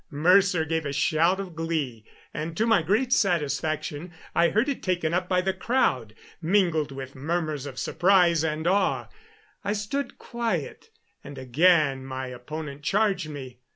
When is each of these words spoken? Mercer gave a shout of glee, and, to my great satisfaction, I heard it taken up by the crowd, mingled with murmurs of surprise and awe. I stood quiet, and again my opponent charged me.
Mercer 0.09 0.65
gave 0.65 0.83
a 0.87 0.91
shout 0.93 1.39
of 1.39 1.53
glee, 1.55 2.03
and, 2.33 2.57
to 2.57 2.65
my 2.65 2.81
great 2.81 3.13
satisfaction, 3.13 4.11
I 4.33 4.49
heard 4.49 4.67
it 4.67 4.81
taken 4.81 5.13
up 5.13 5.29
by 5.29 5.41
the 5.41 5.53
crowd, 5.53 6.15
mingled 6.41 6.91
with 6.91 7.13
murmurs 7.13 7.67
of 7.67 7.77
surprise 7.77 8.43
and 8.43 8.65
awe. 8.65 9.09
I 9.63 9.73
stood 9.73 10.17
quiet, 10.17 10.89
and 11.23 11.37
again 11.37 12.03
my 12.03 12.29
opponent 12.29 12.81
charged 12.81 13.29
me. 13.29 13.59